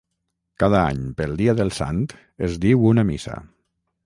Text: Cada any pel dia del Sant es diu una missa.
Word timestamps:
Cada 0.63 0.79
any 0.93 1.03
pel 1.19 1.37
dia 1.43 1.55
del 1.59 1.71
Sant 1.81 2.01
es 2.49 2.59
diu 2.65 2.89
una 2.95 3.05
missa. 3.13 3.39